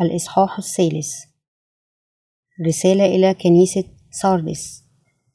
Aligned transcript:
الإصحاح 0.00 0.58
الثالث. 0.58 1.10
رسالة 2.66 3.06
إلى 3.06 3.34
كنيسة 3.34 3.84
ساردس. 4.10 4.84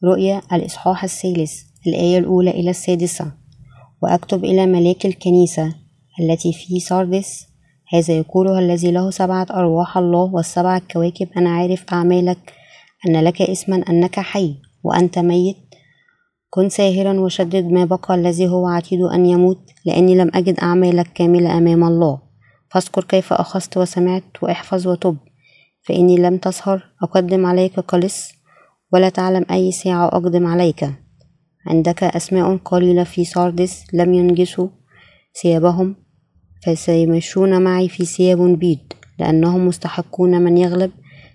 رؤيا 0.03 0.41
الإصحاح 0.53 1.03
الثالث 1.03 1.53
الآية 1.87 2.17
الأولى 2.17 2.51
إلى 2.51 2.69
السادسة. 2.69 3.31
وأكتب 4.03 4.45
إلى 4.45 4.65
ملاك 4.65 5.05
الكنيسة 5.05 5.75
التي 6.21 6.53
في 6.53 6.79
ساردس 6.79 7.45
هذا 7.93 8.17
يقوله 8.17 8.59
الذي 8.59 8.91
له 8.91 9.11
سبعة 9.11 9.47
أرواح 9.51 9.97
الله 9.97 10.33
والسبع 10.33 10.79
كواكب. 10.79 11.27
أنا 11.37 11.49
عارف 11.49 11.85
أعمالك 11.93 12.53
أن 13.07 13.23
لك 13.23 13.41
اسما 13.41 13.83
أنك 13.89 14.19
حي 14.19 14.55
وأنت 14.83 15.19
ميت. 15.19 15.57
كن 16.49 16.69
ساهرا 16.69 17.19
وشدد 17.19 17.65
ما 17.65 17.85
بقى 17.85 18.15
الذي 18.15 18.47
هو 18.47 18.67
عتيد 18.67 19.01
أن 19.01 19.25
يموت 19.25 19.59
لأني 19.85 20.15
لم 20.15 20.31
أجد 20.33 20.59
أعمالك 20.59 21.13
كاملة 21.13 21.57
أمام 21.57 21.83
الله. 21.83 22.28
فاذكر 22.71 23.03
كيف 23.03 23.33
أخذت 23.33 23.77
وسمعت 23.77 24.23
وإحفظ 24.41 24.87
وتب 24.87 25.17
فإني 25.81 26.17
لم 26.17 26.37
تسهر 26.37 26.83
أقدم 27.03 27.45
عليك 27.45 27.79
قلص 27.79 28.31
ولا 28.93 29.09
تعلم 29.09 29.45
أي 29.51 29.71
ساعة 29.71 30.07
أقدم 30.07 30.47
عليك. 30.47 30.89
عندك 31.67 32.03
أسماء 32.03 32.57
قليلة 32.57 33.03
في 33.03 33.25
ساردس 33.25 33.83
لم 33.93 34.13
ينجسوا 34.13 34.67
ثيابهم 35.41 35.95
فسيمشون 36.65 37.61
معي 37.61 37.89
في 37.89 38.05
ثياب 38.05 38.59
بيض 38.59 38.79
لأنهم 39.19 39.67
مستحقون 39.67 40.41
من 40.41 40.57
يغلب 40.57 40.91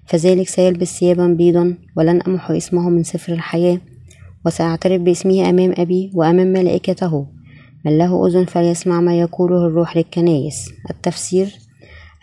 فذلك 0.06 0.48
سيلبس 0.48 0.98
ثيابا 0.98 1.26
بيضا 1.26 1.78
ولن 1.96 2.22
أمحو 2.22 2.54
اسمه 2.54 2.90
من 2.90 3.02
سفر 3.02 3.32
الحياة. 3.32 3.80
وسأعترف 4.46 5.00
باسمه 5.00 5.50
أمام 5.50 5.74
أبي 5.78 6.10
وأمام 6.14 6.46
ملائكته. 6.46 7.26
من 7.84 7.98
له 7.98 8.26
أذن 8.26 8.44
فليسمع 8.44 9.00
ما 9.00 9.20
يقوله 9.20 9.66
الروح 9.66 9.96
للكنايس 9.96 10.70
التفسير 10.90 11.54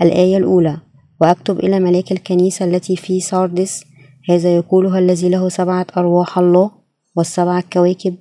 الآية 0.02 0.38
الأولى 0.38 0.78
وأكتب 1.22 1.60
إلى 1.60 1.80
ملاك 1.80 2.12
الكنيسة 2.12 2.66
التي 2.66 2.96
في 2.96 3.20
ساردس 3.20 3.84
هذا 4.30 4.56
يقولها 4.56 5.00
الذي 5.00 5.30
له 5.30 5.50
سبعة 5.50 5.88
أرواح 5.98 6.38
الله 6.38 6.72
والسبع 7.16 7.62
كواكب. 7.74 8.16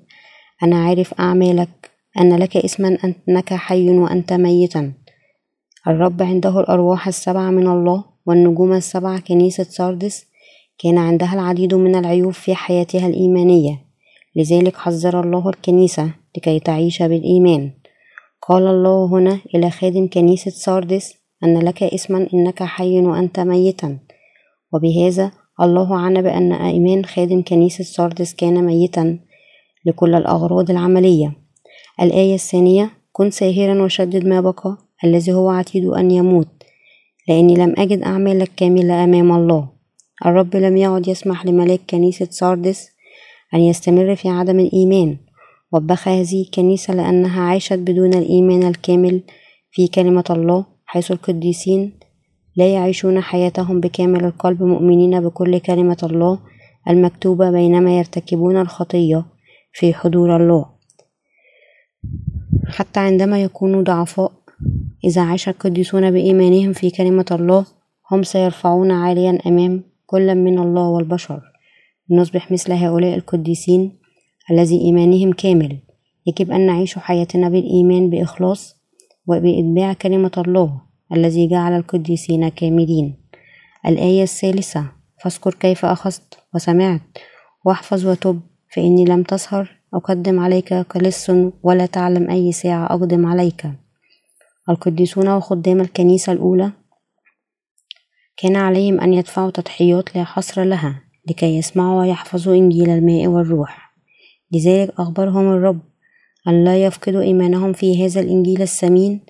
أنا 0.62 0.84
عارف 0.84 1.14
أعمالك 1.20 1.90
أن 2.20 2.36
لك 2.36 2.56
اسما 2.56 2.98
أنك 3.28 3.54
حي 3.54 3.90
وأنت 3.90 4.32
ميتا. 4.32 4.92
الرب 5.88 6.22
عنده 6.22 6.60
الأرواح 6.60 7.08
السبعة 7.08 7.50
من 7.50 7.66
الله 7.66 8.04
والنجوم 8.26 8.72
السبعة 8.72 9.20
كنيسة 9.20 9.64
ساردس. 9.64 10.24
كان 10.78 10.98
عندها 10.98 11.34
العديد 11.34 11.74
من 11.74 11.94
العيوب 11.96 12.32
في 12.32 12.54
حياتها 12.54 13.06
الإيمانية. 13.06 13.78
لذلك 14.36 14.76
حذر 14.76 15.20
الله 15.20 15.48
الكنيسة. 15.48 16.10
لكي 16.36 16.60
تعيش 16.60 17.02
بالإيمان. 17.02 17.70
قال 18.48 18.66
الله 18.66 19.06
هنا 19.06 19.40
إلى 19.54 19.70
خادم 19.70 20.08
كنيسة 20.08 20.50
ساردس 20.50 21.14
أن 21.44 21.58
لك 21.58 21.82
اسما 21.82 22.28
إنك 22.34 22.62
حي 22.62 23.00
وأنت 23.00 23.40
ميتا. 23.40 23.98
وبهذا 24.72 25.32
الله 25.60 25.96
عنا 25.96 26.20
بأن 26.20 26.52
إيمان 26.52 27.04
خادم 27.04 27.42
كنيسة 27.42 27.84
ساردس 27.84 28.34
كان 28.34 28.64
ميتا 28.66 29.18
لكل 29.86 30.14
الأغراض 30.14 30.70
العملية. 30.70 31.32
الآية 32.02 32.34
الثانية 32.34 32.90
كن 33.12 33.30
ساهرا 33.30 33.82
وشدد 33.82 34.26
ما 34.26 34.40
بقى 34.40 34.76
الذي 35.04 35.32
هو 35.32 35.50
عتيد 35.50 35.84
أن 35.84 36.10
يموت 36.10 36.48
لأني 37.28 37.54
لم 37.54 37.74
أجد 37.78 38.02
أعمالك 38.02 38.50
كاملة 38.56 39.04
أمام 39.04 39.32
الله. 39.32 39.68
الرب 40.26 40.56
لم 40.56 40.76
يعد 40.76 41.08
يسمح 41.08 41.46
لملاك 41.46 41.80
كنيسة 41.90 42.28
ساردس 42.30 42.88
أن 43.54 43.60
يستمر 43.60 44.16
في 44.16 44.28
عدم 44.28 44.60
الإيمان. 44.60 45.16
وبخ 45.72 46.08
هذه 46.08 46.42
الكنيسة 46.42 46.94
لأنها 46.94 47.42
عاشت 47.42 47.78
بدون 47.78 48.14
الإيمان 48.14 48.62
الكامل 48.62 49.22
في 49.70 49.88
كلمة 49.88 50.24
الله 50.30 50.64
حيث 50.86 51.10
القديسين 51.10 51.92
لا 52.56 52.74
يعيشون 52.74 53.20
حياتهم 53.20 53.80
بكامل 53.80 54.24
القلب 54.24 54.62
مؤمنين 54.62 55.20
بكل 55.20 55.58
كلمة 55.58 55.96
الله 56.02 56.38
المكتوبة 56.88 57.50
بينما 57.50 57.98
يرتكبون 57.98 58.56
الخطية 58.56 59.24
في 59.72 59.94
حضور 59.94 60.36
الله. 60.36 60.66
حتى 62.68 63.00
عندما 63.00 63.42
يكونوا 63.42 63.82
ضعفاء 63.82 64.32
إذا 65.04 65.22
عاش 65.22 65.48
القديسون 65.48 66.10
بإيمانهم 66.10 66.72
في 66.72 66.90
كلمة 66.90 67.26
الله 67.30 67.66
هم 68.10 68.22
سيرفعون 68.22 68.90
عاليا 68.90 69.38
أمام 69.46 69.82
كل 70.06 70.34
من 70.34 70.58
الله 70.58 70.88
والبشر. 70.88 71.42
نصبح 72.10 72.52
مثل 72.52 72.72
هؤلاء 72.72 73.14
القديسين 73.14 73.99
الذي 74.50 74.80
إيمانهم 74.80 75.32
كامل. 75.32 75.78
يجب 76.26 76.50
أن 76.50 76.66
نعيش 76.66 76.98
حياتنا 76.98 77.48
بالإيمان 77.48 78.10
بإخلاص 78.10 78.76
وبإتباع 79.26 79.92
كلمة 79.92 80.32
الله 80.38 80.80
الذي 81.12 81.48
جعل 81.48 81.72
القديسين 81.76 82.48
كاملين. 82.48 83.16
الآية 83.86 84.22
الثالثة 84.22 84.84
فاذكر 85.22 85.54
كيف 85.54 85.84
أخذت 85.84 86.38
وسمعت 86.54 87.00
واحفظ 87.64 88.06
وتب 88.06 88.40
فإني 88.74 89.04
لم 89.04 89.22
تسهر 89.22 89.70
أقدم 89.94 90.40
عليك 90.40 90.74
كلص 90.74 91.30
ولا 91.62 91.86
تعلم 91.86 92.30
أي 92.30 92.52
ساعة 92.52 92.86
أقدم 92.86 93.26
عليك. 93.26 93.66
القديسون 94.68 95.28
وخدام 95.28 95.80
الكنيسة 95.80 96.32
الأولى 96.32 96.72
كان 98.36 98.56
عليهم 98.56 99.00
أن 99.00 99.14
يدفعوا 99.14 99.50
تضحيات 99.50 100.16
لا 100.16 100.24
حصر 100.24 100.64
لها 100.64 101.02
لكي 101.30 101.58
يسمعوا 101.58 102.00
ويحفظوا 102.00 102.54
إنجيل 102.54 102.90
الماء 102.90 103.26
والروح. 103.26 103.89
لذلك 104.52 104.92
أخبرهم 104.98 105.52
الرب 105.52 105.80
أن 106.48 106.64
لا 106.64 106.84
يفقدوا 106.84 107.22
إيمانهم 107.22 107.72
في 107.72 108.06
هذا 108.06 108.20
الإنجيل 108.20 108.62
الثمين 108.62 109.20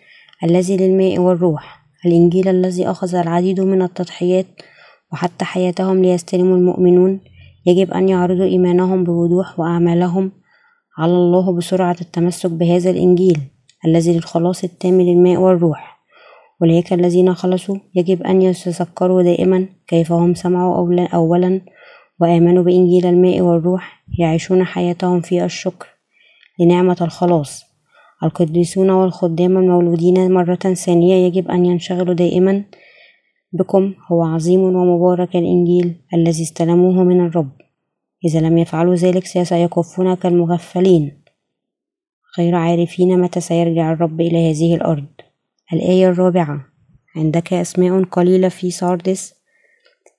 الذي 0.44 0.76
للماء 0.76 1.18
والروح 1.18 1.80
الإنجيل 2.06 2.48
الذي 2.48 2.90
أخذ 2.90 3.14
العديد 3.14 3.60
من 3.60 3.82
التضحيات 3.82 4.46
وحتى 5.12 5.44
حياتهم 5.44 6.02
ليستلموا 6.02 6.56
المؤمنون. 6.56 7.20
يجب 7.66 7.90
أن 7.90 8.08
يعرضوا 8.08 8.44
إيمانهم 8.44 9.04
بوضوح 9.04 9.60
وأعمالهم 9.60 10.32
على 10.98 11.12
الله 11.12 11.52
بسرعة 11.52 11.96
التمسك 12.00 12.50
بهذا 12.50 12.90
الإنجيل 12.90 13.38
الذي 13.86 14.12
للخلاص 14.12 14.64
التام 14.64 15.00
للماء 15.00 15.36
والروح. 15.36 16.00
أولئك 16.62 16.92
الذين 16.92 17.34
خلصوا 17.34 17.76
يجب 17.94 18.22
أن 18.22 18.42
يتذكروا 18.42 19.22
دائما 19.22 19.66
كيف 19.86 20.12
هم 20.12 20.34
سمعوا 20.34 21.08
أولا 21.14 21.60
وآمنوا 22.20 22.62
بإنجيل 22.62 23.06
الماء 23.06 23.40
والروح 23.40 24.04
يعيشون 24.18 24.64
حياتهم 24.64 25.20
في 25.20 25.44
الشكر 25.44 25.86
لنعمة 26.58 26.96
الخلاص. 27.00 27.64
القديسون 28.22 28.90
والخدام 28.90 29.58
المولودين 29.58 30.32
مرة 30.32 30.54
ثانية 30.54 31.14
يجب 31.26 31.50
أن 31.50 31.66
ينشغلوا 31.66 32.14
دائما 32.14 32.64
بكم. 33.52 33.94
هو 34.12 34.22
عظيم 34.22 34.60
ومبارك 34.60 35.36
الإنجيل 35.36 35.94
الذي 36.14 36.42
استلموه 36.42 37.04
من 37.04 37.26
الرب. 37.26 37.52
إذا 38.24 38.40
لم 38.40 38.58
يفعلوا 38.58 38.94
ذلك 38.94 39.26
سيكفون 39.26 40.14
كالمغفلين. 40.14 41.22
غير 42.38 42.54
عارفين 42.54 43.20
متى 43.20 43.40
سيرجع 43.40 43.92
الرب 43.92 44.20
إلى 44.20 44.50
هذه 44.50 44.74
الأرض. 44.74 45.06
الآية 45.72 46.08
الرابعة. 46.08 46.60
عندك 47.16 47.52
أسماء 47.52 48.02
قليلة 48.02 48.48
في 48.48 48.70
ساردس 48.70 49.34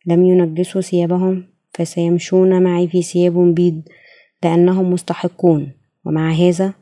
لم 0.05 0.25
ينجسوا 0.25 0.81
ثيابهم. 0.81 1.50
فسيمشون 1.73 2.63
معي 2.63 2.87
في 2.87 3.01
ثياب 3.01 3.55
بيض 3.55 3.81
لأنهم 4.43 4.93
مستحقون. 4.93 5.71
ومع 6.05 6.31
هذا 6.31 6.73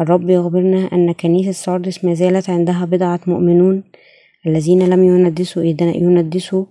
الرب 0.00 0.30
يخبرنا 0.30 0.78
أن 0.78 1.12
كنيسة 1.12 1.52
ساردس 1.52 2.04
ما 2.04 2.14
زالت 2.14 2.50
عندها 2.50 2.84
بضعة 2.84 3.20
مؤمنون 3.26 3.84
الذين 4.46 4.82
لم 4.88 5.02
يندسوا 5.04 5.62
يندسوا 5.62 6.64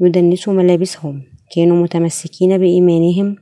يدنسوا 0.00 0.52
ملابسهم. 0.52 1.22
كانوا 1.54 1.82
متمسكين 1.82 2.58
بإيمانهم. 2.58 3.36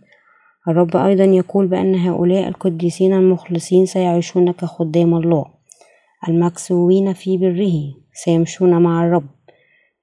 الرب 0.69 0.97
أيضا 0.97 1.25
يقول 1.25 1.67
بأن 1.67 1.95
هؤلاء 1.95 2.49
القديسين 2.49 3.13
المخلصين 3.13 3.87
سيعيشون 3.87 4.53
كخدام 4.53 5.15
الله. 5.15 5.45
المكسوين 6.29 7.13
في 7.13 7.39
بره. 7.39 7.95
سيمشون 8.13 8.83
مع 8.83 9.07
الرب. 9.07 9.29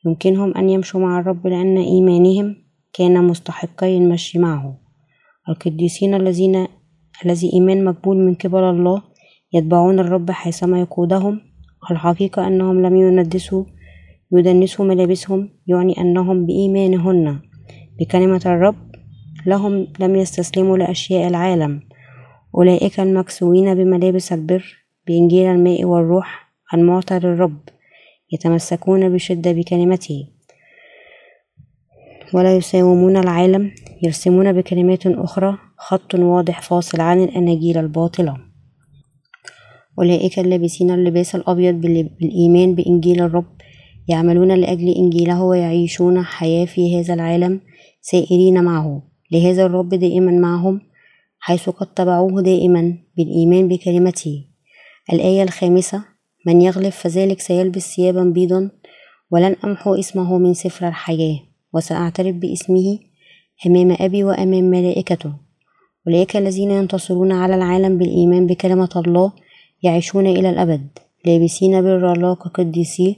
يمكنهم 0.05 0.57
أن 0.57 0.69
يمشوا 0.69 0.99
مع 0.99 1.19
الرب 1.19 1.47
لأن 1.47 1.77
إيمانهم 1.77 2.62
كان 2.93 3.23
مستحقي 3.23 3.97
المشي 3.97 4.39
معه. 4.39 4.77
القديسين 5.49 6.13
الذين 6.13 6.67
الذي 7.25 7.53
إيمان 7.53 7.85
مقبول 7.85 8.17
من 8.17 8.33
قبل 8.33 8.63
الله 8.63 9.01
يتبعون 9.53 9.99
الرب 9.99 10.31
حيثما 10.31 10.79
يقودهم. 10.79 11.41
الحقيقة 11.91 12.47
أنهم 12.47 12.85
لم 12.85 12.95
يندسوا 12.95 13.63
يدنسوا 14.31 14.85
ملابسهم 14.85 15.49
يعني 15.67 16.01
أنهم 16.01 16.45
بإيمانهن. 16.45 17.39
بكلمة 17.99 18.41
الرب 18.45 18.75
لهم 19.45 19.87
لم 19.99 20.15
يستسلموا 20.15 20.77
لأشياء 20.77 21.27
العالم. 21.27 21.81
أولئك 22.55 22.99
المكسوين 22.99 23.75
بملابس 23.75 24.33
البر 24.33 24.85
بإنجيل 25.07 25.45
الماء 25.45 25.85
والروح 25.85 26.53
المعطى 26.73 27.19
للرب 27.19 27.59
يتمسكون 28.31 29.09
بشدة 29.09 29.51
بكلمته. 29.51 30.32
ولا 32.33 32.57
يساومون 32.57 33.17
العالم 33.17 33.71
يرسمون 34.03 34.53
بكلمات 34.53 35.07
أخرى 35.07 35.57
خط 35.77 36.15
واضح 36.15 36.61
فاصل 36.61 37.01
عن 37.01 37.23
الأناجيل 37.23 37.77
الباطلة 37.77 38.37
أولئك 39.99 40.39
اللابسين 40.39 40.91
اللباس 40.91 41.35
الأبيض 41.35 41.75
بالإيمان 41.75 42.75
بإنجيل 42.75 43.21
الرب 43.21 43.45
يعملون 44.07 44.51
لأجل 44.51 44.89
إنجيله 44.89 45.43
ويعيشون 45.43 46.23
حياة 46.23 46.65
في 46.65 46.99
هذا 46.99 47.13
العالم 47.13 47.61
سائرين 48.01 48.63
معه. 48.63 49.03
لهذا 49.31 49.65
الرب 49.65 49.89
دائما 49.89 50.31
معهم 50.31 50.81
حيث 51.39 51.69
قد 51.69 51.93
تبعوه 51.93 52.41
دائما 52.41 52.97
بالإيمان 53.17 53.67
بكلمته. 53.67 54.45
الآية 55.13 55.43
الخامسة 55.43 56.05
من 56.45 56.61
يغلب 56.61 56.89
فذلك 56.89 57.39
سيلبس 57.39 57.95
ثيابا 57.95 58.23
بيضا 58.23 58.71
ولن 59.31 59.55
أمحو 59.65 59.95
اسمه 59.95 60.37
من 60.37 60.53
سفر 60.53 60.87
الحياة. 60.87 61.39
وسأعترف 61.73 62.35
باسمه 62.35 62.99
أمام 63.67 63.95
أبي 63.99 64.23
وأمام 64.23 64.63
ملائكته. 64.63 65.33
أولئك 66.07 66.37
الذين 66.37 66.71
ينتصرون 66.71 67.31
على 67.31 67.55
العالم 67.55 67.97
بالإيمان 67.97 68.47
بكلمة 68.47 68.89
الله 68.95 69.31
يعيشون 69.83 70.27
إلى 70.27 70.49
الأبد 70.49 70.87
لابسين 71.25 71.81
بر 71.81 72.13
الله 72.13 72.35
كقديسيه 72.35 73.15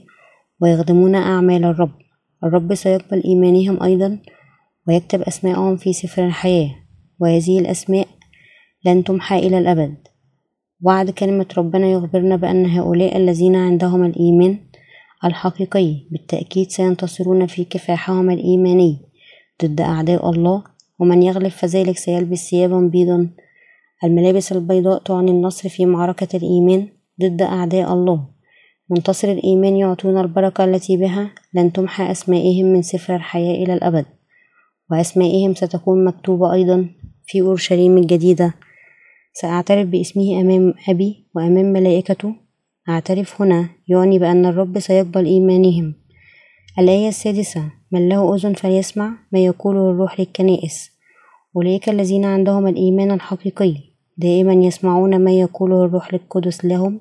ويخدمون 0.60 1.14
أعمال 1.14 1.64
الرب. 1.64 1.98
الرب 2.44 2.74
سيقبل 2.74 3.22
إيمانهم 3.24 3.82
أيضا 3.82 4.18
ويكتب 4.88 5.22
أسماءهم 5.22 5.76
في 5.76 5.92
سفر 5.92 6.26
الحياة 6.26 6.70
وهذه 7.20 7.58
الأسماء 7.58 8.08
لن 8.84 9.04
تمحى 9.04 9.38
إلى 9.38 9.58
الأبد. 9.58 9.96
وعد 10.82 11.10
كلمة 11.10 11.46
ربنا 11.58 11.86
يخبرنا 11.86 12.36
بأن 12.36 12.66
هؤلاء 12.66 13.16
الذين 13.16 13.56
عندهم 13.56 14.04
الإيمان 14.04 14.58
الحقيقي. 15.24 15.94
بالتأكيد 16.10 16.70
سينتصرون 16.70 17.46
في 17.46 17.64
كفاحهم 17.64 18.30
الإيماني 18.30 18.98
ضد 19.64 19.80
أعداء 19.80 20.30
الله 20.30 20.64
ومن 20.98 21.22
يغلب 21.22 21.48
فذلك 21.48 21.98
سيلبس 21.98 22.50
ثيابا 22.50 22.80
بيضا. 22.80 23.30
الملابس 24.04 24.52
البيضاء 24.52 25.02
تعني 25.02 25.30
النصر 25.30 25.68
في 25.68 25.86
معركة 25.86 26.36
الإيمان 26.36 26.88
ضد 27.20 27.42
أعداء 27.42 27.92
الله. 27.92 28.36
منتصر 28.90 29.32
الإيمان 29.32 29.76
يعطون 29.76 30.20
البركة 30.20 30.64
التي 30.64 30.96
بها 30.96 31.30
لن 31.54 31.72
تمحى 31.72 32.10
أسمائهم 32.10 32.66
من 32.66 32.82
سفر 32.82 33.16
الحياة 33.16 33.64
إلى 33.64 33.74
الأبد 33.74 34.06
وأسمائهم 34.90 35.54
ستكون 35.54 36.04
مكتوبة 36.04 36.52
أيضا 36.52 36.88
في 37.26 37.40
أورشليم 37.40 37.98
الجديدة. 37.98 38.54
سأعترف 39.32 39.88
باسمه 39.88 40.40
أمام 40.40 40.74
أبي 40.88 41.26
وأمام 41.34 41.72
ملائكته 41.72 42.34
أعترف 42.88 43.42
هنا 43.42 43.68
يعني 43.88 44.18
بأن 44.18 44.46
الرب 44.46 44.78
سيقبل 44.78 45.26
إيمانهم. 45.26 45.94
الآية 46.78 47.08
السادسة 47.08 47.72
من 47.92 48.08
له 48.08 48.34
أذن 48.34 48.52
فليسمع 48.52 49.12
ما 49.32 49.38
يقوله 49.38 49.90
الروح 49.90 50.20
للكنائس. 50.20 50.90
أولئك 51.56 51.88
الذين 51.88 52.24
عندهم 52.24 52.66
الإيمان 52.66 53.10
الحقيقي 53.10 53.74
دائما 54.16 54.52
يسمعون 54.52 55.24
ما 55.24 55.30
يقوله 55.30 55.84
الروح 55.84 56.14
القدس 56.14 56.64
لهم 56.64 57.00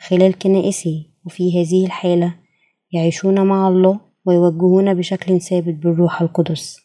خلال 0.00 0.38
كنائسه 0.38 1.04
وفي 1.26 1.60
هذه 1.60 1.86
الحالة 1.86 2.34
يعيشون 2.92 3.46
مع 3.46 3.68
الله 3.68 4.00
ويوجهون 4.24 4.94
بشكل 4.94 5.40
ثابت 5.40 5.74
بالروح 5.74 6.22
القدس. 6.22 6.81